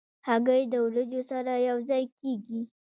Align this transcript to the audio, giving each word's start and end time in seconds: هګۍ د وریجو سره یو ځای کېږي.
هګۍ 0.27 0.61
د 0.71 0.73
وریجو 0.85 1.21
سره 1.31 1.51
یو 1.69 1.77
ځای 1.89 2.03
کېږي. 2.19 2.61